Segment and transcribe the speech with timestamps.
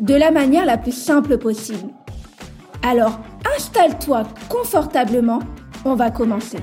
[0.00, 1.90] de la manière la plus simple possible.
[2.82, 3.20] Alors,
[3.56, 5.40] installe-toi confortablement,
[5.84, 6.58] on va commencer.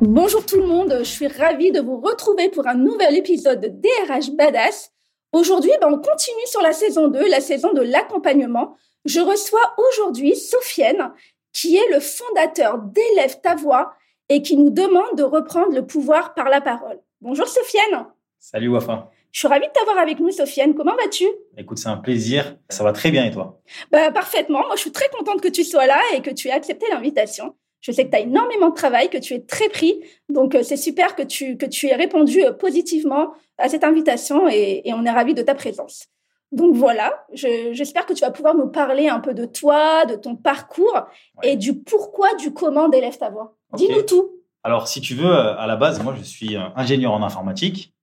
[0.00, 3.68] Bonjour tout le monde, je suis ravie de vous retrouver pour un nouvel épisode de
[3.68, 4.92] DRH Badass.
[5.32, 8.74] Aujourd'hui, ben, on continue sur la saison 2, la saison de l'accompagnement.
[9.04, 11.12] Je reçois aujourd'hui Sofiane,
[11.52, 13.92] qui est le fondateur d'Élève ta voix
[14.28, 16.98] et qui nous demande de reprendre le pouvoir par la parole.
[17.20, 18.06] Bonjour Sofiane.
[18.38, 19.10] Salut Wafa.
[19.32, 20.74] Je suis ravie de t'avoir avec nous, Sofiane.
[20.74, 21.24] Comment vas-tu?
[21.56, 22.56] Écoute, c'est un plaisir.
[22.68, 23.60] Ça va très bien et toi?
[23.92, 24.60] Bah, Parfaitement.
[24.60, 27.54] Moi, je suis très contente que tu sois là et que tu aies accepté l'invitation.
[27.80, 30.02] Je sais que tu as énormément de travail, que tu es très pris.
[30.28, 34.48] Donc, euh, c'est super que tu, que tu aies répondu euh, positivement à cette invitation
[34.48, 36.06] et, on est ravis de ta présence.
[36.52, 40.34] Donc voilà, j'espère que tu vas pouvoir nous parler un peu de toi, de ton
[40.34, 41.06] parcours
[41.44, 43.56] et du pourquoi, du comment d'élève ta voix.
[43.74, 44.32] Dis-nous tout.
[44.64, 47.94] Alors, si tu veux, euh, à la base, moi, je suis ingénieur en informatique.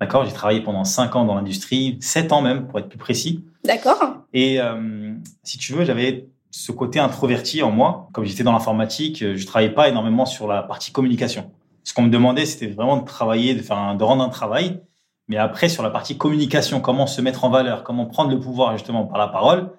[0.00, 3.44] D'accord J'ai travaillé pendant 5 ans dans l'industrie, 7 ans même, pour être plus précis.
[3.64, 4.24] D'accord.
[4.32, 8.08] Et euh, si tu veux, j'avais ce côté introverti en moi.
[8.12, 11.50] Comme j'étais dans l'informatique, euh, je travaillais pas énormément sur la partie communication.
[11.84, 14.80] Ce qu'on me demandait, c'était vraiment de travailler, de faire un, de rendre un travail.
[15.28, 18.76] Mais après, sur la partie communication, comment se mettre en valeur, comment prendre le pouvoir
[18.76, 19.70] justement par la parole,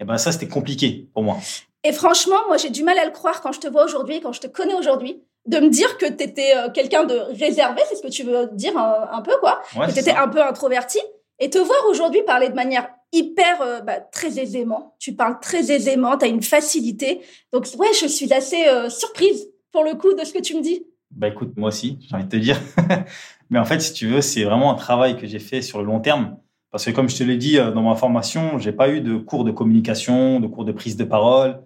[0.00, 1.36] eh ben ça, c'était compliqué pour moi.
[1.84, 4.32] Et franchement, moi, j'ai du mal à le croire quand je te vois aujourd'hui, quand
[4.32, 7.96] je te connais aujourd'hui de me dire que tu étais euh, quelqu'un de réservé, c'est
[7.96, 9.62] ce que tu veux dire un, peu, quoi.
[9.74, 10.98] que tu étais un peu introverti.
[11.40, 14.96] Et te voir aujourd'hui parler de manière hyper, euh, bah, très aisément.
[14.98, 17.20] Tu parles très aisément, tu as une facilité.
[17.52, 20.62] Donc, ouais, je suis assez euh, surprise, pour le coup, de ce que tu me
[20.62, 20.84] dis.
[21.10, 22.60] Bah écoute, moi aussi, j'ai envie de te dire.
[23.50, 25.84] Mais en fait, si tu veux, c'est vraiment un travail que j'ai fait sur le
[25.84, 26.36] long terme.
[26.70, 29.44] Parce que comme je te l'ai dit dans ma formation, j'ai pas eu de cours
[29.44, 31.62] de communication, de cours de prise de parole.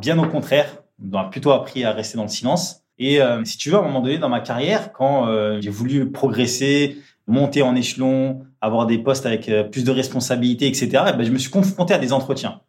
[0.00, 2.82] Bien au contraire, on a plutôt appris à rester dans le silence.
[2.98, 5.70] Et euh, si tu veux, à un moment donné dans ma carrière, quand euh, j'ai
[5.70, 11.16] voulu progresser, monter en échelon, avoir des postes avec euh, plus de responsabilités, etc., eh
[11.16, 12.60] ben, je me suis confronté à des entretiens.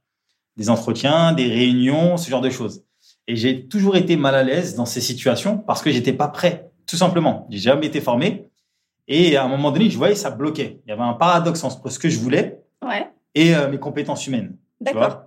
[0.55, 2.83] Des entretiens, des réunions, ce genre de choses.
[3.27, 6.69] Et j'ai toujours été mal à l'aise dans ces situations parce que j'étais pas prêt,
[6.85, 7.47] tout simplement.
[7.49, 8.47] J'ai jamais été formé.
[9.07, 10.81] Et à un moment donné, je voyais ça bloquait.
[10.85, 12.61] Il y avait un paradoxe entre ce que je voulais
[13.35, 14.57] et mes compétences humaines.
[14.81, 15.23] D'accord.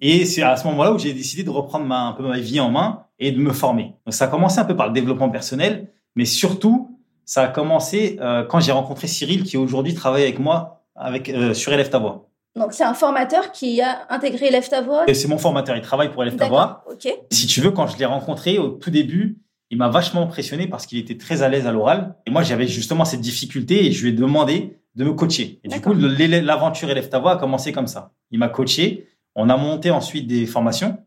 [0.00, 2.60] Et c'est à ce moment-là où j'ai décidé de reprendre ma, un peu ma vie
[2.60, 3.94] en main et de me former.
[4.04, 8.18] Donc ça a commencé un peu par le développement personnel, mais surtout, ça a commencé
[8.20, 11.98] euh, quand j'ai rencontré Cyril, qui aujourd'hui travaille avec moi avec, euh, sur Élève ta
[11.98, 12.28] voix.
[12.56, 16.10] Donc c'est un formateur qui a intégré Élève ta voix C'est mon formateur, il travaille
[16.10, 16.84] pour Élève ta voix.
[17.30, 19.38] Si tu veux, quand je l'ai rencontré au tout début,
[19.70, 22.16] il m'a vachement impressionné parce qu'il était très à l'aise à l'oral.
[22.26, 25.60] Et moi, j'avais justement cette difficulté et je lui ai demandé de me coacher.
[25.62, 28.10] Et du coup, l'aventure Élève ta voix a commencé comme ça.
[28.32, 30.98] Il m'a coaché on a monté ensuite des formations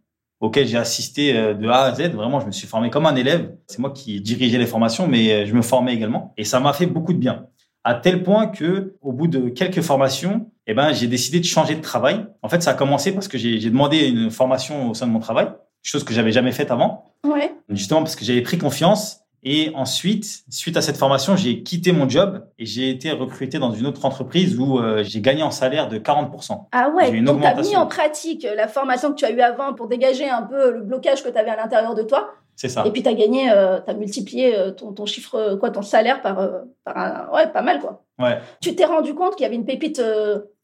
[0.43, 2.09] auxquelles j'ai assisté euh, de A à Z.
[2.09, 3.55] Vraiment, je me suis formé comme un élève.
[3.67, 6.33] C'est moi qui dirigeais les formations, mais euh, je me formais également.
[6.37, 7.47] Et ça m'a fait beaucoup de bien.
[7.85, 11.75] À tel point que, au bout de quelques formations, eh ben, j'ai décidé de changer
[11.75, 12.25] de travail.
[12.41, 15.19] En fait, ça a commencé parce que j'ai demandé une formation au sein de mon
[15.19, 15.47] travail,
[15.81, 17.13] chose que j'avais jamais faite avant.
[17.25, 17.53] Ouais.
[17.69, 22.07] Justement parce que j'avais pris confiance et ensuite, suite à cette formation, j'ai quitté mon
[22.07, 25.89] job et j'ai été recruté dans une autre entreprise où euh, j'ai gagné en salaire
[25.89, 26.67] de 40%.
[26.71, 29.73] Ah ouais, donc tu as mis en pratique la formation que tu as eue avant
[29.73, 32.31] pour dégager un peu le blocage que tu avais à l'intérieur de toi.
[32.55, 32.83] C'est ça.
[32.85, 35.81] Et puis tu as gagné, euh, tu as multiplié euh, ton, ton, chiffre, quoi, ton
[35.81, 36.35] salaire par,
[36.85, 38.05] par un, ouais, pas mal quoi.
[38.19, 38.39] Ouais.
[38.61, 40.01] Tu t'es rendu compte qu'il y avait une pépite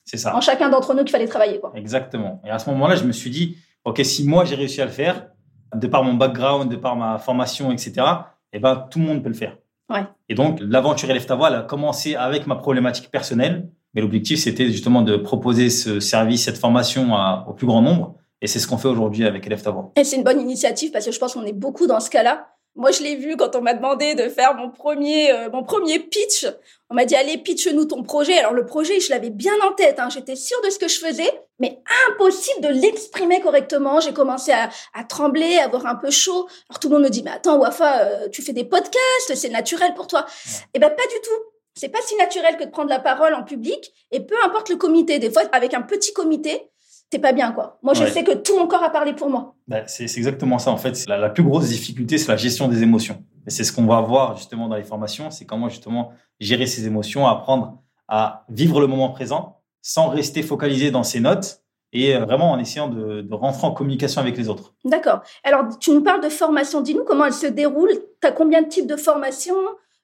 [0.06, 0.36] ça.
[0.36, 1.74] en chacun d'entre nous qu'il fallait travailler quoi.
[1.76, 2.42] Exactement.
[2.46, 4.92] Et à ce moment-là, je me suis dit, ok, si moi j'ai réussi à le
[4.92, 5.28] faire,
[5.76, 8.06] de par mon background, de par ma formation, etc
[8.54, 9.58] eh ben, tout le monde peut le faire.
[9.90, 10.04] Ouais.
[10.28, 13.70] Et donc, l'aventure Élève ta voix, elle a commencé avec ma problématique personnelle.
[13.94, 17.16] Mais l'objectif, c'était justement de proposer ce service, cette formation
[17.48, 18.16] au plus grand nombre.
[18.42, 19.92] Et c'est ce qu'on fait aujourd'hui avec Élève ta voix.
[19.96, 22.48] Et c'est une bonne initiative parce que je pense qu'on est beaucoup dans ce cas-là.
[22.76, 26.00] Moi, je l'ai vu quand on m'a demandé de faire mon premier, euh, mon premier
[26.00, 26.46] pitch.
[26.90, 28.38] On m'a dit, allez, pitch-nous ton projet.
[28.38, 30.00] Alors, le projet, je l'avais bien en tête.
[30.00, 30.10] Hein.
[30.10, 31.30] J'étais sûre de ce que je faisais,
[31.60, 34.00] mais impossible de l'exprimer correctement.
[34.00, 36.48] J'ai commencé à, à, trembler, à avoir un peu chaud.
[36.70, 39.50] Alors, tout le monde me dit, mais attends, Wafa, euh, tu fais des podcasts, c'est
[39.50, 40.26] naturel pour toi.
[40.74, 41.44] Eh ben, pas du tout.
[41.76, 43.94] C'est pas si naturel que de prendre la parole en public.
[44.12, 45.18] Et peu importe le comité.
[45.20, 46.70] Des fois, avec un petit comité,
[47.10, 47.80] t'es pas bien, quoi.
[47.82, 49.56] Moi, je sais que tout mon corps a parlé pour moi.
[49.68, 51.06] Bah, c'est exactement ça, en fait.
[51.08, 53.24] La, la plus grosse difficulté, c'est la gestion des émotions.
[53.48, 55.32] Et c'est ce qu'on va voir, justement, dans les formations.
[55.32, 60.92] C'est comment, justement, gérer ses émotions, apprendre à vivre le moment présent sans rester focalisé
[60.92, 61.64] dans ses notes
[61.94, 64.74] et euh, vraiment en essayant de, rentrer en communication avec les autres.
[64.86, 65.22] D'accord.
[65.44, 66.82] Alors, tu nous parles de formation.
[66.82, 67.92] Dis-nous comment elle se déroule.
[68.22, 69.56] Tu as combien de types de formation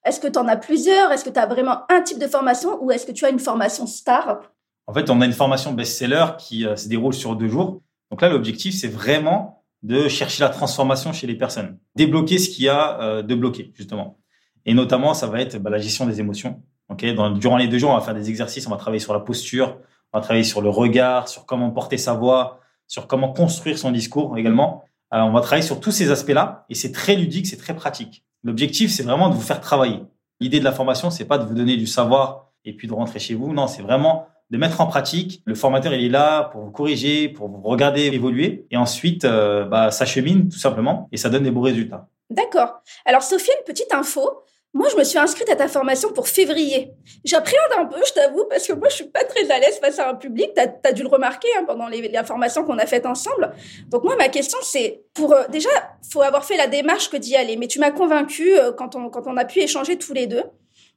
[0.04, 1.12] Est-ce que tu en as plusieurs?
[1.12, 2.84] Est-ce que tu as vraiment un type de formation?
[2.84, 4.42] Ou est-ce que tu as une formation star?
[4.88, 7.82] En fait, on a une formation best-seller qui euh, se déroule sur deux jours.
[8.12, 12.66] Donc là, l'objectif, c'est vraiment de chercher la transformation chez les personnes, débloquer ce qu'il
[12.66, 14.20] y a euh, de bloqué, justement.
[14.66, 16.64] Et notamment, ça va être bah, la gestion des émotions.
[16.90, 19.20] Okay durant les deux jours, on va faire des exercices, on va travailler sur la
[19.20, 19.80] posture,
[20.14, 23.92] on va travailler sur le regard, sur comment porter sa voix, sur comment construire son
[23.92, 24.84] discours également.
[25.14, 28.24] Euh, on va travailler sur tous ces aspects-là et c'est très ludique, c'est très pratique.
[28.44, 30.04] L'objectif, c'est vraiment de vous faire travailler.
[30.40, 33.20] L'idée de la formation, c'est pas de vous donner du savoir et puis de rentrer
[33.20, 33.54] chez vous.
[33.54, 35.42] Non, c'est vraiment de mettre en pratique.
[35.46, 39.66] Le formateur, il est là pour vous corriger, pour vous regarder évoluer et ensuite, euh,
[39.66, 42.08] bah, ça chemine tout simplement et ça donne des beaux résultats.
[42.30, 42.82] D'accord.
[43.06, 44.44] Alors, Sophie, une petite info.
[44.74, 46.92] Moi, je me suis inscrite à ta formation pour février.
[47.24, 50.00] J'appréhende un peu, je t'avoue, parce que moi, je suis pas très à l'aise face
[50.00, 50.52] à un public.
[50.54, 53.54] Tu as, dû le remarquer hein, pendant les, formations qu'on a faites ensemble.
[53.88, 55.70] Donc moi, ma question, c'est pour euh, déjà,
[56.12, 57.56] faut avoir fait la démarche que d'y aller.
[57.56, 60.44] Mais tu m'as convaincue euh, quand on quand on a pu échanger tous les deux.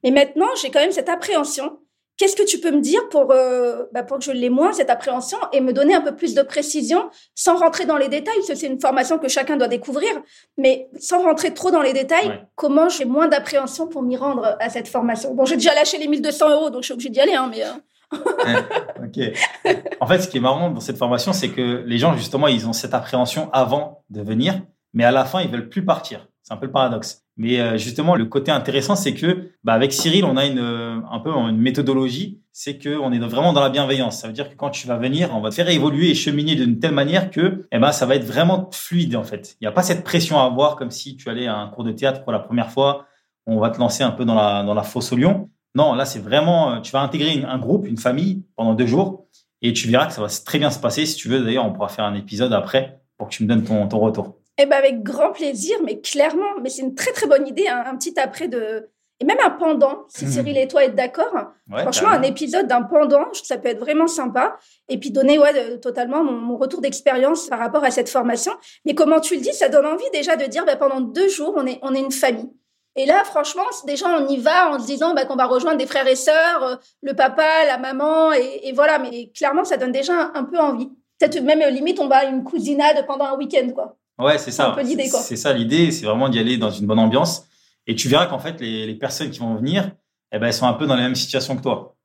[0.03, 1.79] Mais maintenant, j'ai quand même cette appréhension
[2.19, 4.91] Qu'est-ce que tu peux me dire pour, euh, bah pour que je l'ai moins, cette
[4.91, 8.61] appréhension, et me donner un peu plus de précision, sans rentrer dans les détails, c'est
[8.67, 10.11] une formation que chacun doit découvrir,
[10.57, 14.69] mais sans rentrer trop dans les détails, comment j'ai moins d'appréhension pour m'y rendre à
[14.69, 15.33] cette formation?
[15.33, 17.63] Bon, j'ai déjà lâché les 1200 euros, donc je suis obligée d'y aller, hein, mais...
[17.63, 17.71] Euh.
[19.05, 19.77] ok.
[20.01, 22.67] En fait, ce qui est marrant dans cette formation, c'est que les gens, justement, ils
[22.67, 24.61] ont cette appréhension avant de venir,
[24.93, 26.27] mais à la fin, ils veulent plus partir.
[26.43, 27.23] C'est un peu le paradoxe.
[27.39, 30.99] Mais euh, justement, le côté intéressant, c'est que bah, avec Cyril, on a une, euh,
[31.09, 34.21] un peu une méthodologie, c'est qu'on est vraiment dans la bienveillance.
[34.21, 36.57] Ça veut dire que quand tu vas venir, on va te faire évoluer et cheminer
[36.57, 39.57] d'une telle manière que eh ben, ça va être vraiment fluide en fait.
[39.61, 41.85] Il n'y a pas cette pression à avoir comme si tu allais à un cours
[41.85, 43.07] de théâtre pour la première fois,
[43.47, 45.49] on va te lancer un peu dans la, dans fosse au lion.
[45.77, 49.29] Non, là, c'est vraiment, euh, tu vas intégrer un groupe, une famille pendant deux jours
[49.63, 51.07] et tu verras que ça va très bien se passer.
[51.07, 53.63] Si tu veux, d'ailleurs, on pourra faire un épisode après pour que tu me donnes
[53.63, 54.39] ton retour.
[54.59, 57.97] Eh ben avec grand plaisir, mais clairement, mais c'est une très très bonne idée, un,
[57.97, 58.89] petit après de
[59.21, 60.31] et même un pendant, si mmh.
[60.31, 61.35] Cyril et toi êtes d'accord.
[61.69, 64.57] Franchement, un épisode d'un pendant, ça peut être vraiment sympa.
[64.89, 68.53] Et puis donner ouais, totalement mon, retour d'expérience par rapport à cette formation.
[68.85, 71.55] Mais comment tu le dis, ça donne envie déjà de dire, bah, pendant deux jours,
[71.57, 72.51] on est, on est une famille.
[72.95, 75.87] Et là, franchement, déjà, on y va en se disant bah, qu'on va rejoindre des
[75.87, 78.99] frères et sœurs, euh, le papa, la maman, et, et, voilà.
[78.99, 80.89] Mais clairement, ça donne déjà un, peu envie.
[81.19, 83.97] Peut-être même limite, on va à une cousinade pendant un week-end, quoi.
[84.19, 84.77] Ouais, c'est ça.
[85.23, 87.47] C'est ça l'idée, c'est vraiment d'y aller dans une bonne ambiance.
[87.87, 89.93] Et tu verras qu'en fait, les, les, personnes qui vont venir,
[90.33, 91.97] eh ben, elles sont un peu dans la même situation que toi.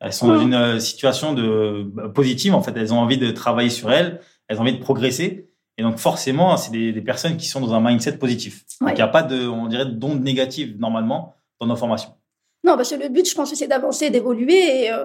[0.00, 2.54] Elles sont dans une euh, situation de bah, positive.
[2.54, 5.50] En fait, elles ont envie de travailler sur elles, elles ont envie de progresser.
[5.78, 8.64] Et donc, forcément, c'est des, des, personnes qui sont dans un mindset positif.
[8.80, 12.14] Donc, il n'y a pas de, on dirait, d'ondes négatives normalement dans nos formations.
[12.64, 14.84] Non, parce que le but, je pense, c'est d'avancer, d'évoluer.
[14.84, 15.04] Et, euh,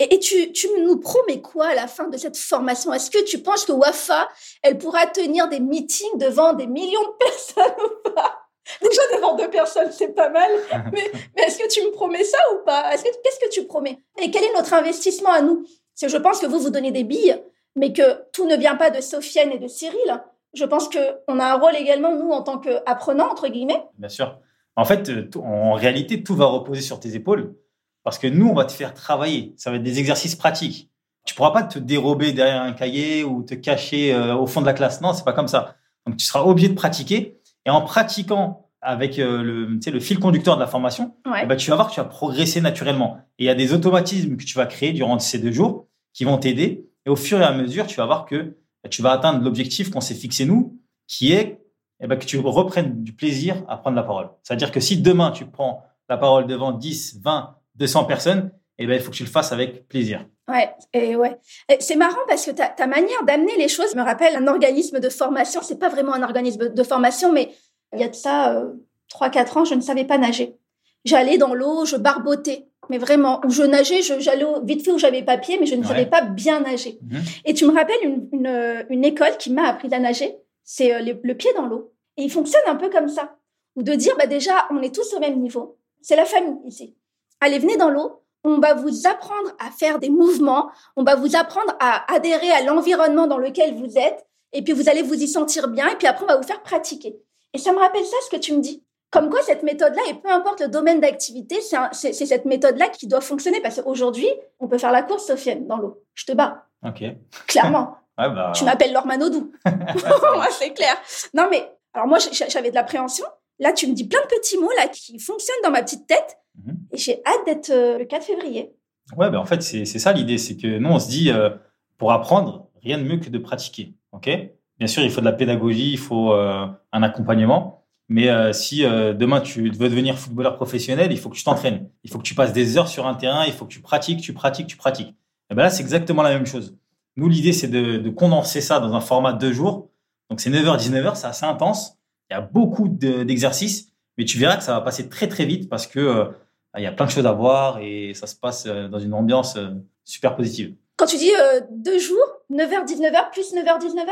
[0.00, 2.92] et, tu, tu nous promets quoi à la fin de cette formation?
[2.92, 4.28] Est-ce que tu penses que Wafa,
[4.62, 8.46] elle pourra tenir des meetings devant des millions de personnes ou pas?
[8.80, 10.50] Déjà devant deux personnes, c'est pas mal.
[10.92, 12.90] Mais, mais est-ce que tu me promets ça ou pas?
[12.96, 13.98] Qu'est-ce que tu promets?
[14.22, 15.62] Et quel est notre investissement à nous?
[15.62, 17.42] Parce que je pense que vous vous donnez des billes,
[17.74, 20.22] mais que tout ne vient pas de Sofiane et de Cyril.
[20.54, 23.82] Je pense qu'on a un rôle également, nous, en tant qu'apprenants, entre guillemets.
[23.98, 24.38] Bien sûr.
[24.76, 27.54] En fait, en réalité, tout va reposer sur tes épaules.
[28.02, 29.54] Parce que nous, on va te faire travailler.
[29.56, 30.90] Ça va être des exercices pratiques.
[31.26, 34.66] Tu pourras pas te dérober derrière un cahier ou te cacher euh, au fond de
[34.66, 35.00] la classe.
[35.00, 35.76] Non, c'est pas comme ça.
[36.06, 37.38] Donc, tu seras obligé de pratiquer.
[37.66, 41.76] Et en pratiquant avec euh, le, le fil conducteur de la formation, ben, tu vas
[41.76, 43.18] voir que tu vas progresser naturellement.
[43.38, 46.24] Et il y a des automatismes que tu vas créer durant ces deux jours qui
[46.24, 46.88] vont t'aider.
[47.06, 48.56] Et au fur et à mesure, tu vas voir que
[48.88, 51.60] tu vas atteindre l'objectif qu'on s'est fixé nous, qui est
[52.02, 54.30] eh ben, que tu reprennes du plaisir à prendre la parole.
[54.42, 58.94] C'est-à-dire que si demain tu prends la parole devant 10, 20, 200 personnes, eh ben,
[58.94, 60.24] il faut que tu le fasses avec plaisir.
[60.48, 61.36] Ouais, et ouais.
[61.80, 65.08] C'est marrant parce que ta, ta manière d'amener les choses me rappelle un organisme de
[65.08, 65.60] formation.
[65.62, 67.50] C'est pas vraiment un organisme de formation, mais
[67.94, 68.72] il y a de ça euh,
[69.08, 70.56] trois, 4 ans, je ne savais pas nager.
[71.04, 75.22] J'allais dans l'eau, je barbotais, mais vraiment, où je nageais, j'allais vite fait où j'avais
[75.22, 76.98] papier, mais je ne savais pas bien nager.
[77.02, 77.22] Mhm.
[77.46, 81.00] Et tu me rappelles une, une, une école qui m'a appris à nager, c'est euh,
[81.00, 81.92] le, le, pied dans l'eau.
[82.16, 83.36] Et il fonctionne un peu comme ça.
[83.76, 85.78] Ou de dire, bah déjà, on est tous au même niveau.
[86.02, 86.94] C'est la famille ici
[87.40, 88.22] allez, venez dans l'eau.
[88.44, 90.70] On va vous apprendre à faire des mouvements.
[90.96, 94.26] On va vous apprendre à adhérer à l'environnement dans lequel vous êtes.
[94.52, 95.88] Et puis, vous allez vous y sentir bien.
[95.88, 97.16] Et puis après, on va vous faire pratiquer.
[97.52, 98.84] Et ça me rappelle ça, ce que tu me dis.
[99.10, 101.60] Comme quoi, cette méthode-là, et peu importe le domaine d'activité,
[101.92, 103.60] c'est cette méthode-là qui doit fonctionner.
[103.60, 104.28] Parce qu'aujourd'hui,
[104.60, 106.02] on peut faire la course, Sofiane, dans l'eau.
[106.14, 106.64] Je te bats.
[106.86, 107.02] OK.
[107.48, 107.96] Clairement.
[108.16, 108.52] bah...
[108.54, 109.52] Tu m'appelles Lormanodou.
[109.66, 110.96] moi, c'est clair.
[111.34, 113.26] Non, mais, alors moi, j'avais de l'appréhension.
[113.58, 116.38] Là, tu me dis plein de petits mots, là, qui fonctionnent dans ma petite tête.
[116.56, 116.78] Mhm.
[116.92, 118.72] Et j'ai hâte d'être euh, le 4 février.
[119.16, 120.38] Ouais, ben en fait, c'est ça l'idée.
[120.38, 121.50] C'est que nous, on se dit, euh,
[121.98, 123.94] pour apprendre, rien de mieux que de pratiquer.
[124.12, 124.30] OK?
[124.78, 127.84] Bien sûr, il faut de la pédagogie, il faut euh, un accompagnement.
[128.08, 131.88] Mais si demain tu veux devenir footballeur professionnel, il faut que tu t'entraînes.
[132.02, 134.20] Il faut que tu passes des heures sur un terrain, il faut que tu pratiques,
[134.20, 135.14] tu pratiques, tu pratiques.
[135.48, 136.76] Et ben là, c'est exactement la même chose.
[137.14, 139.90] Nous, l'idée, c'est de, de, condenser ça dans un format de deux jours.
[140.28, 142.00] Donc, c'est 9h, 19h, c'est assez intense.
[142.30, 143.89] Il y a beaucoup d'exercices,
[144.20, 146.30] mais tu verras que ça va passer très, très vite parce que
[146.76, 149.14] il y a plein de choses à voir et ça se passe euh, dans une
[149.14, 149.70] ambiance euh,
[150.04, 150.74] super positive.
[150.96, 152.18] Quand tu dis euh, deux jours,
[152.52, 154.10] 9h, 19h, plus 9h, 19h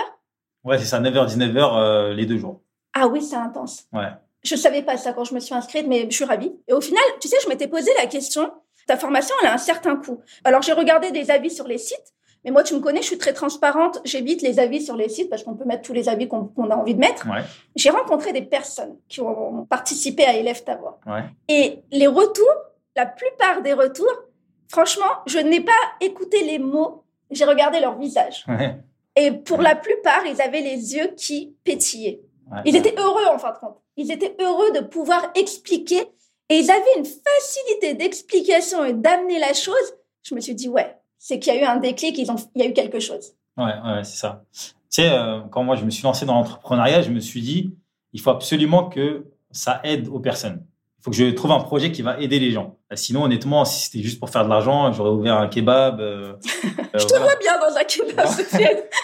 [0.65, 2.63] Ouais, c'est ça, 9h, 19h les deux jours.
[2.95, 3.85] Ah oui, c'est intense.
[3.93, 4.09] Ouais.
[4.43, 6.53] Je savais pas ça quand je me suis inscrite, mais je suis ravie.
[6.69, 8.51] Et au final, tu sais, je m'étais posé la question,
[8.87, 10.23] ta formation, elle a un certain coût.
[10.43, 12.15] Alors j'ai regardé des avis sur les sites
[12.49, 14.01] mais moi, tu me connais, je suis très transparente.
[14.07, 16.75] J'évite les avis sur les sites parce qu'on peut mettre tous les avis qu'on a
[16.75, 17.27] envie de mettre.
[17.77, 20.99] J'ai rencontré des personnes qui ont participé à Élève ta voix.
[21.49, 22.47] Et les retours,
[22.97, 24.11] la plupart des retours,
[24.69, 28.47] franchement, je n'ai pas écouté les mots, j'ai regardé leur visage.
[29.15, 32.23] Et pour la plupart, ils avaient les yeux qui pétillaient.
[32.65, 33.77] Ils étaient heureux en fin de compte.
[33.99, 36.01] Ils étaient heureux de pouvoir expliquer
[36.49, 39.95] et ils avaient une facilité d'explication et d'amener la chose.
[40.23, 42.63] Je me suis dit, ouais, c'est qu'il y a eu un déclic, ils ont, il
[42.63, 43.35] y a eu quelque chose.
[43.57, 44.45] Ouais, ouais c'est ça.
[44.53, 47.75] Tu sais, euh, quand moi je me suis lancé dans l'entrepreneuriat, je me suis dit,
[48.13, 50.65] il faut absolument que ça aide aux personnes.
[50.99, 52.79] Il faut que je trouve un projet qui va aider les gens.
[52.93, 56.01] Euh, sinon, honnêtement, si c'était juste pour faire de l'argent, j'aurais ouvert un kebab.
[56.01, 56.35] Euh,
[56.95, 58.27] je te vois bien dans un kebab,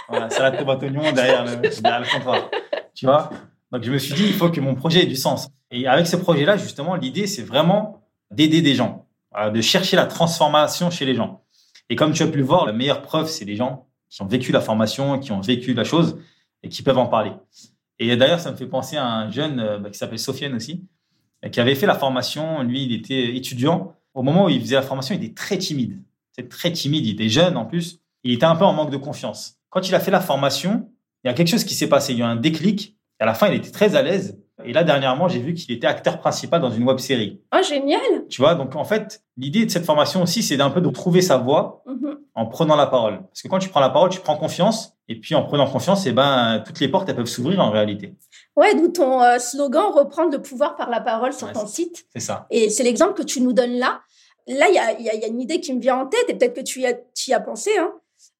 [0.08, 2.50] voilà, salade tomate oignon derrière le, derrière le comptoir.
[2.94, 3.30] Tu vois?
[3.70, 5.48] Donc, je me suis dit, il faut que mon projet ait du sens.
[5.70, 9.06] Et avec ce projet-là, justement, l'idée, c'est vraiment d'aider des gens,
[9.52, 11.43] de chercher la transformation chez les gens.
[11.90, 14.26] Et comme tu as pu le voir, la meilleure preuve, c'est les gens qui ont
[14.26, 16.18] vécu la formation, qui ont vécu la chose
[16.62, 17.32] et qui peuvent en parler.
[17.98, 20.84] Et d'ailleurs, ça me fait penser à un jeune euh, bah, qui s'appelle Sofiane aussi,
[21.50, 22.62] qui avait fait la formation.
[22.62, 23.94] Lui, il était étudiant.
[24.14, 26.02] Au moment où il faisait la formation, il était très timide.
[26.32, 27.06] C'est très timide.
[27.06, 28.00] Il était jeune en plus.
[28.22, 29.58] Il était un peu en manque de confiance.
[29.70, 30.90] Quand il a fait la formation,
[31.22, 32.12] il y a quelque chose qui s'est passé.
[32.12, 32.96] Il y a eu un déclic.
[33.18, 34.40] À la fin, il était très à l'aise.
[34.64, 37.40] Et là, dernièrement, j'ai vu qu'il était acteur principal dans une web série.
[37.50, 40.80] Ah, génial Tu vois, donc en fait, l'idée de cette formation aussi, c'est d'un peu
[40.80, 42.16] de trouver sa voix mm-hmm.
[42.34, 43.22] en prenant la parole.
[43.26, 44.94] Parce que quand tu prends la parole, tu prends confiance.
[45.08, 48.14] Et puis en prenant confiance, eh ben, toutes les portes, elles peuvent s'ouvrir en réalité.
[48.56, 52.06] Ouais, d'où ton euh, slogan reprendre le pouvoir par la parole sur ton site.
[52.12, 52.46] C'est ça.
[52.50, 54.00] Et c'est l'exemple que tu nous donnes là.
[54.46, 56.54] Là, il y a, y a, une idée qui me vient en tête, et peut-être
[56.54, 56.94] que tu y as,
[57.26, 57.70] y as pensé.
[57.78, 57.92] Hein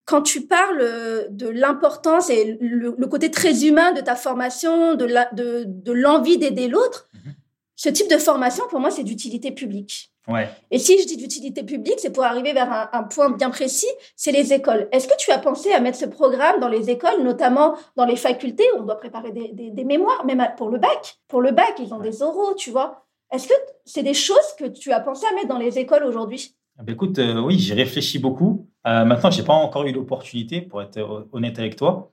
[0.04, 6.36] quand tu parles de l'importance et le, côté très humain de ta formation, de l'envie
[6.36, 7.34] de, d'aider l'autre, mhm.
[7.76, 10.10] ce type de formation, pour moi, c'est d'utilité publique.
[10.26, 10.48] Ouais.
[10.70, 14.32] Et si je dis d'utilité publique, c'est pour arriver vers un, point bien précis, c'est
[14.32, 14.88] les écoles.
[14.90, 18.16] Est-ce que tu as pensé à mettre ce programme dans les écoles, notamment dans les
[18.16, 21.18] facultés où on doit préparer des, des mémoires, même pour le bac?
[21.28, 23.06] Pour le bac, ils ont des oraux, tu vois.
[23.30, 26.56] Est-ce que c'est des choses que tu as pensé à mettre dans les écoles aujourd'hui?
[26.78, 28.68] Ah ben écoute, euh, oui, j'y réfléchis beaucoup.
[28.86, 32.12] Euh, maintenant, j'ai pas encore eu l'opportunité, pour être honnête avec toi.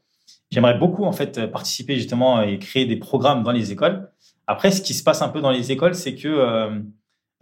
[0.52, 4.10] J'aimerais beaucoup en fait participer justement et créer des programmes dans les écoles.
[4.48, 6.80] Après, ce qui se passe un peu dans les écoles, c'est que euh,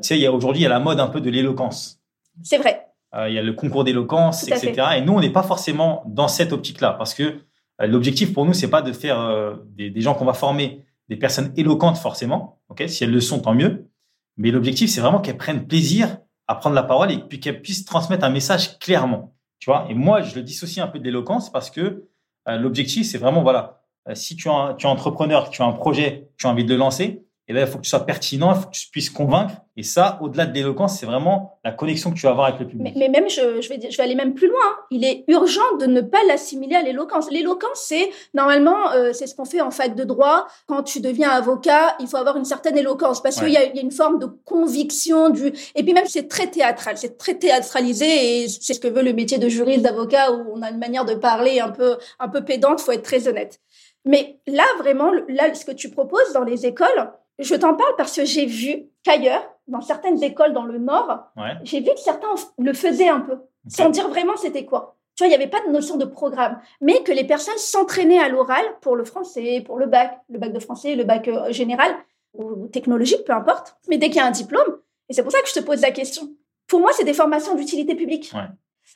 [0.02, 2.02] tu sais, il y a aujourd'hui il y a la mode un peu de l'éloquence.
[2.44, 2.88] C'est vrai.
[3.16, 4.74] Euh, il y a le concours d'éloquence, etc.
[4.98, 7.40] Et nous, on n'est pas forcément dans cette optique-là, parce que
[7.80, 11.52] l'objectif pour nous, c'est pas de faire des, des, gens qu'on va former des personnes
[11.58, 12.60] éloquentes forcément.
[12.70, 13.90] Ok, si elles le sont, tant mieux.
[14.38, 16.18] Mais l'objectif, c'est vraiment qu'elles prennent plaisir
[16.50, 19.36] à prendre la parole et puis qu'elle puisse transmettre un message clairement.
[19.60, 19.86] Tu vois?
[19.88, 22.08] Et moi, je le dissocie un peu de l'éloquence parce que
[22.48, 25.74] euh, l'objectif, c'est vraiment, voilà, euh, si tu es, tu es entrepreneur, tu as un
[25.74, 28.54] projet, tu as envie de le lancer, et là, il faut que tu sois pertinent,
[28.54, 29.56] il faut que tu puisses convaincre.
[29.76, 32.68] Et ça, au-delà de l'éloquence, c'est vraiment la connexion que tu vas avoir avec le
[32.68, 32.94] public.
[32.96, 34.60] Mais, même, je, je, vais, je vais aller même plus loin.
[34.64, 34.78] Hein.
[34.92, 37.32] Il est urgent de ne pas l'assimiler à l'éloquence.
[37.32, 40.46] L'éloquence, c'est normalement, euh, c'est ce qu'on fait en fac de droit.
[40.68, 43.82] Quand tu deviens avocat, il faut avoir une certaine éloquence parce qu'il y, y, a
[43.82, 45.52] une forme de conviction du.
[45.74, 49.14] Et puis même, c'est très théâtral, c'est très théâtralisé et c'est ce que veut le
[49.14, 52.46] métier de juriste, d'avocat, où on a une manière de parler un peu, un peu
[52.46, 52.80] pédante.
[52.80, 53.60] Faut être très honnête.
[54.06, 58.16] Mais là, vraiment, là, ce que tu proposes dans les écoles, je t'en parle parce
[58.16, 61.32] que j'ai vu qu'ailleurs, dans certaines écoles dans le Nord,
[61.64, 62.28] j'ai vu que certains
[62.58, 64.96] le faisaient un peu, sans dire vraiment c'était quoi.
[65.16, 68.20] Tu vois, il n'y avait pas de notion de programme, mais que les personnes s'entraînaient
[68.20, 71.52] à l'oral pour le français, pour le bac, le bac de français, le bac euh,
[71.52, 71.94] général
[72.34, 73.76] ou technologique, peu importe.
[73.90, 74.78] Mais dès qu'il y a un diplôme,
[75.10, 76.30] et c'est pour ça que je te pose la question.
[76.68, 78.32] Pour moi, c'est des formations d'utilité publique.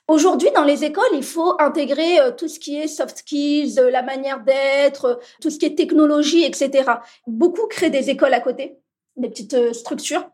[0.08, 3.90] Aujourd'hui, dans les écoles, il faut intégrer euh, tout ce qui est soft skills, euh,
[3.90, 6.84] la manière d'être, euh, tout ce qui est technologie, etc.
[7.26, 8.76] Beaucoup créent des écoles à côté,
[9.16, 10.26] des petites structures.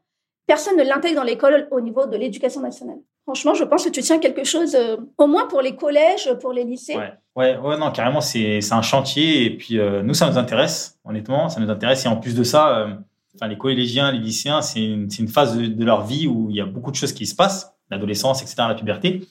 [0.47, 2.97] Personne ne l'intègre dans l'école au niveau de l'éducation nationale.
[3.25, 4.75] Franchement, je pense que tu tiens quelque chose,
[5.19, 6.97] au moins pour les collèges, pour les lycées.
[7.35, 9.45] Ouais, ouais, non, carrément, c'est un chantier.
[9.45, 12.03] Et puis, nous, ça nous intéresse, honnêtement, ça nous intéresse.
[12.05, 12.87] Et en plus de ça,
[13.47, 16.65] les collégiens, les lycéens, c'est une, une, phase de, leur vie où il y a
[16.65, 19.27] beaucoup de choses qui se passent l'adolescence, etc., la puberté.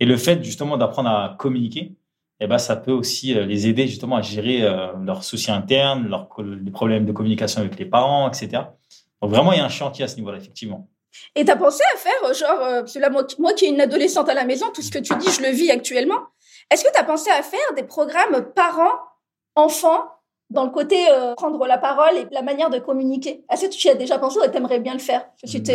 [0.00, 1.94] Et le fait justement d'apprendre à communiquer,
[2.40, 6.06] eh ben, ça peut aussi euh, les aider justement à gérer euh, leurs soucis internes,
[6.08, 8.64] leurs, les problèmes de communication avec les parents, etc.
[9.22, 10.88] Donc vraiment, il y a un chantier à ce niveau-là, effectivement.
[11.34, 13.80] Et tu as pensé à faire, genre, euh, parce que là, moi, qui ai une
[13.80, 16.20] adolescente à la maison, tout ce que tu dis, je le vis actuellement.
[16.70, 20.04] Est-ce que tu as pensé à faire des programmes parents-enfants
[20.50, 23.44] dans le côté euh, prendre la parole et la manière de communiquer.
[23.50, 25.26] Est-ce que tu y as déjà pensé ou t'aimerais bien le faire?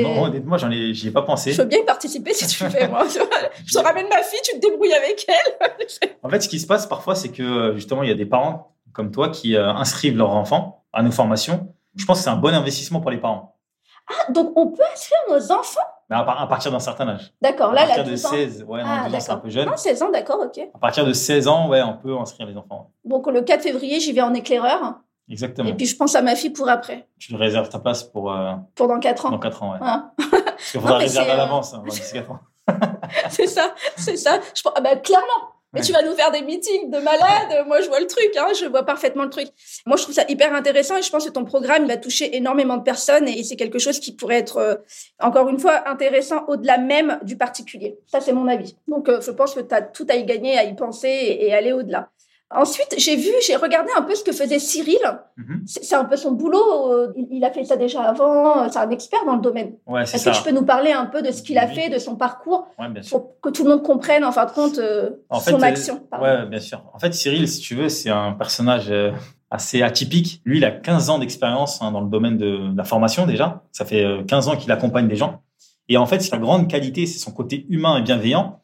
[0.02, 1.52] Non, honnêtement, j'en ai, j'y ai pas pensé.
[1.52, 2.88] Je veux bien y participer si tu fais.
[2.88, 3.04] Moi,
[3.66, 6.08] je te ramène ma fille, tu te débrouilles avec elle.
[6.24, 8.76] en fait, ce qui se passe parfois, c'est que justement, il y a des parents
[8.94, 11.74] comme toi qui euh, inscrivent leurs enfants à nos formations.
[11.96, 13.58] Je pense que c'est un bon investissement pour les parents.
[14.08, 15.80] Ah, donc on peut inscrire nos enfants
[16.12, 17.34] à, partir d'un certain âge.
[17.42, 19.68] D'accord, là, à partir de 16, ouais, ah, c'est un peu jeune.
[19.68, 20.70] Non, 16 ans, d'accord, ok.
[20.74, 22.92] À partir de 16 ans, ouais, on peut inscrire les enfants.
[23.06, 24.96] Donc le 4 février, j'y vais en éclaireur.
[25.30, 25.70] Exactement.
[25.70, 27.08] Et puis je pense à ma fille pour après.
[27.18, 28.34] Tu réserves ta place pour.
[28.34, 29.32] Euh, pour dans 4 ans.
[29.32, 29.80] Dans 4 ans, ouais.
[29.80, 31.84] Parce qu'il faudra réserver à l'avance, hein,
[33.30, 34.40] c'est ça, c'est ça.
[34.54, 37.66] Je, ah bah, clairement, mais tu vas nous faire des meetings de malades.
[37.68, 39.48] Moi, je vois le truc, hein, je vois parfaitement le truc.
[39.86, 42.78] Moi, je trouve ça hyper intéressant et je pense que ton programme va toucher énormément
[42.78, 44.76] de personnes et c'est quelque chose qui pourrait être, euh,
[45.20, 47.98] encore une fois, intéressant au-delà même du particulier.
[48.08, 48.76] Ça, c'est mon avis.
[48.88, 51.54] Donc, euh, je pense que tu as tout à y gagner, à y penser et
[51.54, 52.10] aller au-delà.
[52.54, 55.00] Ensuite, j'ai vu, j'ai regardé un peu ce que faisait Cyril.
[55.38, 55.64] Mhm.
[55.66, 56.92] C'est un peu son boulot.
[56.92, 58.70] Euh, il, a fait ça déjà avant.
[58.70, 59.74] C'est un expert dans le domaine.
[59.88, 61.98] Ouais, Est-ce que tu peux nous parler un peu de ce qu'il a fait, de
[61.98, 62.68] son parcours,
[63.10, 66.60] pour que tout le monde comprenne en fin de compte euh, son action Oui, bien
[66.60, 66.84] sûr.
[66.94, 69.12] En fait, Cyril, si tu veux, c'est un personnage euh,
[69.50, 70.42] assez atypique.
[70.44, 73.64] Lui, il a 15 ans d'expérience hein, dans le domaine de, la formation déjà.
[73.72, 75.42] Ça fait 15 ans qu'il accompagne des gens.
[75.88, 78.61] Et en fait, sa grande qualité, c'est son côté humain et bienveillant.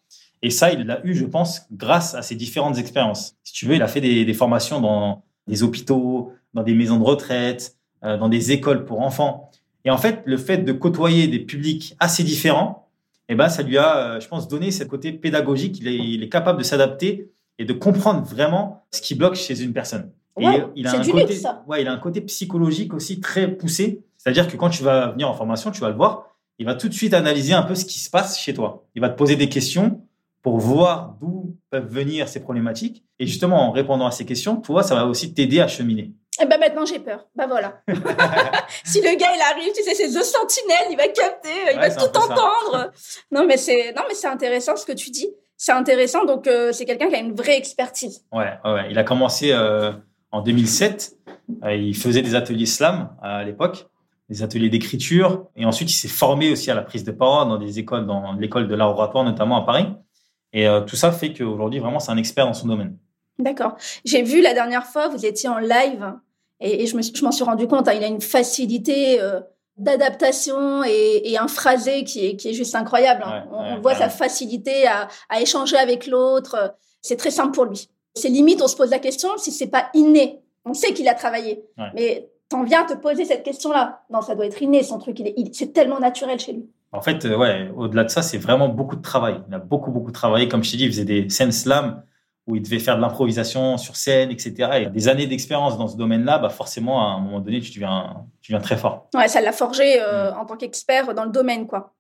[0.47, 3.35] Et ça, il l'a eu, je pense, grâce à ses différentes expériences.
[3.43, 7.03] Si tu veux, il a fait des, formations dans des hôpitaux, dans des maisons de
[7.03, 7.75] retraite,
[8.05, 9.51] euh, dans des écoles pour enfants.
[9.83, 12.87] Et en fait, le fait de côtoyer des publics assez différents,
[13.27, 15.79] eh ben, ça lui a, euh, je pense, donné ce côté pédagogique.
[15.81, 19.61] Il est, il est capable de s'adapter et de comprendre vraiment ce qui bloque chez
[19.61, 20.13] une personne.
[20.39, 20.45] et
[20.77, 24.01] il a un côté, ouais, il a un côté psychologique aussi très poussé.
[24.15, 26.87] C'est-à-dire que quand tu vas venir en formation, tu vas le voir, il va tout
[26.87, 28.85] de suite analyser un peu ce qui se passe chez toi.
[28.95, 30.06] Il va te poser des questions
[30.47, 33.03] pour voir d'où peuvent venir ces problématiques.
[33.19, 36.03] Et justement, en répondant à ces questions, toi, ça va aussi t'aider à cheminer.
[36.03, 37.27] Et eh ben maintenant j'ai peur.
[37.35, 37.81] Bah voilà.
[38.85, 41.89] si le gars il arrive, tu sais, c'est The Sentinelle, il va capter, il va
[41.89, 42.91] tout entendre.
[43.29, 45.27] Non mais c'est non mais c'est intéressant ce que tu dis.
[45.57, 48.23] C'est intéressant donc euh, c'est quelqu'un qui a une vraie expertise.
[48.31, 48.87] Ouais, ouais.
[48.89, 49.91] Il a commencé euh,
[50.31, 51.11] en 2007.
[51.65, 53.89] Euh, il faisait des ateliers slam à l'époque,
[54.29, 57.57] des ateliers d'écriture, et ensuite il s'est formé aussi à la prise de parole dans
[57.57, 59.87] des écoles, dans l'école de l'art oratoire notamment à Paris.
[60.53, 62.97] Et euh, tout ça fait qu'aujourd'hui, vraiment, c'est un expert dans son domaine.
[63.39, 63.75] D'accord.
[64.05, 66.13] J'ai vu la dernière fois, vous étiez en live
[66.59, 69.41] et, je, je m'en suis rendu compte, hein, il a une facilité euh,
[69.77, 73.23] d'adaptation et, un phrasé qui est, qui est juste incroyable.
[73.23, 73.45] Hein.
[73.51, 76.75] on, voit sa facilité à, à échanger avec l'autre.
[77.01, 77.89] C'est très simple pour lui.
[78.15, 80.41] C'est limite, on se pose la question si c'est pas inné.
[80.65, 84.03] On sait qu'il a travaillé, mais t'en viens à te poser cette question-là.
[84.09, 85.19] Non, ça doit être inné, son truc.
[85.19, 86.69] Il est, c'est tellement naturel chez lui.
[86.91, 89.41] En fait, euh, ouais, au-delà de ça, c'est vraiment beaucoup de travail.
[89.47, 90.47] Il a beaucoup, beaucoup travaillé.
[90.47, 92.03] Comme je t'ai dit, il faisait des scènes slam
[92.47, 94.69] où il devait faire de l'improvisation sur scène, etc.
[94.81, 98.25] Et des années d'expérience dans ce domaine-là, bah forcément, à un moment donné, tu deviens,
[98.41, 99.09] tu deviens très fort.
[99.13, 100.37] Ouais, ça l'a forgé euh, mm.
[100.37, 101.93] en tant qu'expert dans le domaine, quoi.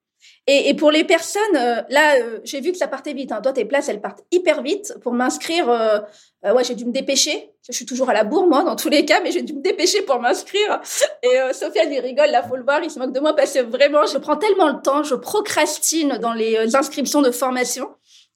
[0.47, 3.31] Et, et, pour les personnes, euh, là, euh, j'ai vu que ça partait vite.
[3.31, 3.41] Hein.
[3.41, 4.95] Toi, tes places, elles partent hyper vite.
[5.01, 5.99] Pour m'inscrire, euh,
[6.43, 7.51] ouais, j'ai dû me dépêcher.
[7.67, 9.61] Je suis toujours à la bourre, moi, dans tous les cas, mais j'ai dû me
[9.61, 10.81] dépêcher pour m'inscrire.
[11.23, 13.59] Et Sophia, lui rigole, là, faut le voir, il se moque de moi parce que
[13.59, 17.89] vraiment, je prends tellement le temps, je procrastine dans les inscriptions de formation.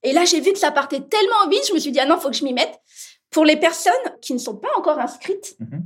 [0.03, 2.19] Et là, j'ai vu que ça partait tellement vite, je me suis dit, ah non,
[2.19, 2.79] faut que je m'y mette.
[3.29, 5.81] Pour les personnes qui ne sont pas encore inscrites, mm-hmm.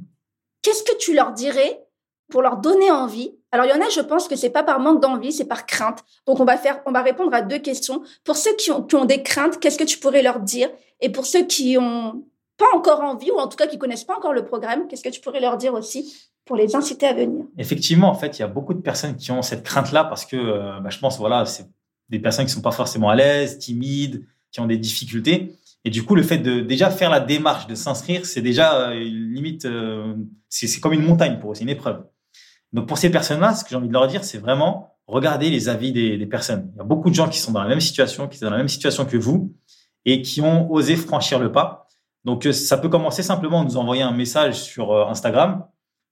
[0.64, 1.86] qu'est-ce que tu leur dirais
[2.30, 3.36] pour leur donner envie.
[3.56, 5.66] Alors il y en a, je pense que c'est pas par manque d'envie, c'est par
[5.66, 6.04] crainte.
[6.28, 8.02] Donc on va faire, on va répondre à deux questions.
[8.26, 10.68] Pour ceux qui ont, qui ont des craintes, qu'est-ce que tu pourrais leur dire?
[11.00, 12.26] Et pour ceux qui ont
[12.58, 15.10] pas encore envie ou en tout cas qui connaissent pas encore le programme, qu'est-ce que
[15.10, 16.14] tu pourrais leur dire aussi
[16.44, 17.46] pour les inciter à venir?
[17.58, 20.36] Effectivement, en fait, il y a beaucoup de personnes qui ont cette crainte-là parce que
[20.36, 21.66] euh, bah, je pense voilà, c'est
[22.10, 25.56] des personnes qui sont pas forcément à l'aise, timides, qui ont des difficultés.
[25.86, 28.96] Et du coup, le fait de déjà faire la démarche de s'inscrire, c'est déjà euh,
[28.96, 30.14] limite, euh,
[30.50, 32.04] c'est comme une montagne pour eux, c'est une épreuve.
[32.74, 35.70] Donc pour ces personnes-là, ce que j'ai envie de leur dire, c'est vraiment regarder les
[35.70, 36.72] avis des, personnes.
[36.74, 38.52] Il y a beaucoup de gens qui sont dans la même situation, qui sont dans
[38.52, 39.54] la même situation que vous
[40.04, 41.88] et qui ont osé franchir le pas.
[42.24, 45.66] Donc euh, ça peut commencer simplement en nous envoyer un message sur euh, Instagram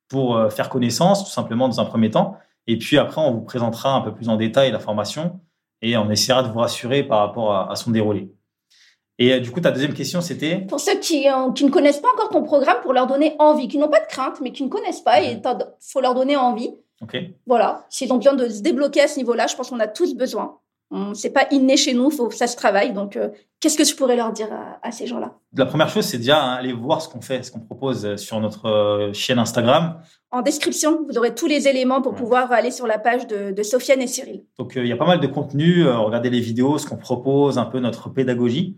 [0.10, 2.38] pour euh, faire connaissance, tout simplement dans un premier temps.
[2.68, 5.42] Et puis après, on vous présentera un peu plus en détail la formation
[5.82, 8.32] et on essaiera de vous rassurer par rapport à son déroulé.
[9.20, 10.58] Et euh, du coup, ta deuxième question, c'était?
[10.68, 13.68] Pour ceux qui, euh, qui ne connaissent pas encore ton programme, pour leur donner envie,
[13.68, 15.42] qui n'ont pas de crainte, mais qui ne connaissent pas, il
[15.80, 16.72] faut leur donner envie.
[17.02, 17.18] Ok.
[17.46, 17.86] Voilà.
[17.90, 20.58] S'ils ont besoin de se débloquer à ce niveau-là, je pense qu'on a tous besoin.
[21.16, 22.94] C'est pas inné chez nous, faut, ça se travaille.
[22.94, 24.50] Donc, euh, qu'est-ce que je pourrais leur dire
[24.84, 25.34] à, ces gens-là?
[25.58, 28.40] La première chose, c'est déjà hein, aller voir ce qu'on fait, ce qu'on propose sur
[28.40, 30.00] notre euh, chaîne Instagram.
[30.30, 33.64] En description, vous aurez tous les éléments pour pouvoir aller sur la page de, de
[33.64, 34.46] Sofiane et Cyril.
[34.60, 35.88] Donc, il y a pas mal de contenu.
[35.88, 38.78] regardez les vidéos, ce qu'on propose, un peu notre pédagogie.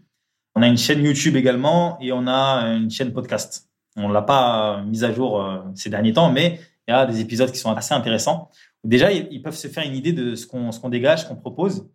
[0.55, 3.69] On a une chaîne YouTube également et on a une chaîne podcast.
[3.97, 7.51] On l'a pas mise à jour ces derniers temps, mais il y a des épisodes
[7.51, 8.49] qui sont assez intéressants.
[8.83, 11.87] Déjà, ils peuvent se faire une idée de ce qu'on dégage, ce qu'on propose.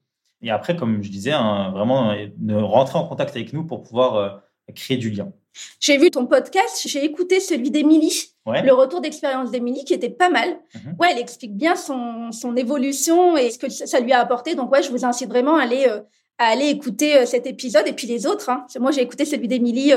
[0.42, 4.16] Et après, comme je disais, hein, vraiment de rentrer en contact avec nous pour pouvoir
[4.16, 4.30] euh,
[4.74, 5.32] créer du lien.
[5.80, 10.30] J'ai vu ton podcast, j'ai écouté celui d'Émilie, le retour d'expérience d'Émilie, qui était pas
[10.30, 10.48] mal.
[10.74, 10.96] Mhm.
[10.98, 14.54] Ouais, elle explique bien son, son évolution et ce que ça lui a apporté.
[14.54, 16.00] Donc ouais, je vous incite vraiment à aller, euh,
[16.40, 18.48] à aller écouter euh, cet épisode et puis les autres.
[18.50, 18.66] Hein.
[18.80, 19.92] Moi, j'ai écouté celui d'Émilie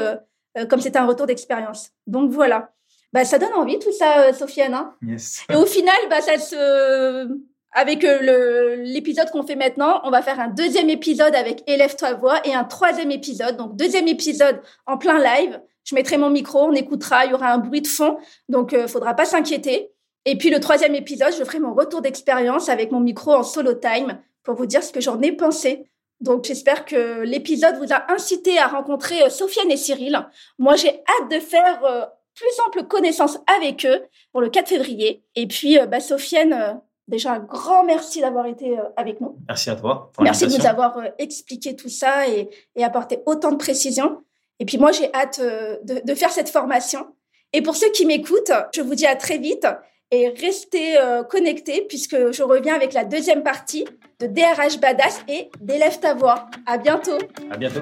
[0.69, 1.89] comme c'était un retour d'expérience.
[2.05, 2.69] Donc voilà.
[3.11, 4.75] Bah, ça donne envie tout ça, Sofiane.
[4.75, 5.41] Hein yes.
[5.49, 7.27] Et au final, bah, ça se
[7.73, 12.13] avec euh, l'épisode qu'on fait maintenant, on va faire un deuxième épisode avec Élève toi
[12.13, 13.57] voix et un troisième épisode.
[13.57, 15.59] Donc deuxième épisode en plein live.
[15.83, 18.87] Je mettrai mon micro, on écoutera, il y aura un bruit de fond, donc euh,
[18.87, 19.91] faudra pas s'inquiéter.
[20.25, 23.73] Et puis le troisième épisode, je ferai mon retour d'expérience avec mon micro en solo
[23.73, 25.85] time pour vous dire ce que j'en ai pensé.
[26.21, 30.27] Donc j'espère que l'épisode vous a incité à rencontrer euh, Sofiane et Cyril.
[30.57, 35.23] Moi j'ai hâte de faire euh, plus ample connaissance avec eux pour le 4 février.
[35.35, 39.37] Et puis bah, Sofiane Déjà, un grand merci d'avoir été euh, avec nous.
[39.47, 40.11] Merci à toi.
[40.21, 44.23] merci de nous avoir euh, expliqué tout ça et, et apporté autant de précision.
[44.59, 47.05] Et puis moi, j'ai hâte euh, de, de, faire cette formation.
[47.51, 49.67] Et pour ceux qui m'écoutent, je vous dis à très vite
[50.13, 50.95] et restez
[51.29, 53.85] connectés puisque je reviens avec la deuxième partie
[54.19, 56.47] de DRH Badass et d'élève ta voix.
[56.65, 57.17] À bientôt.
[57.51, 57.81] À bientôt.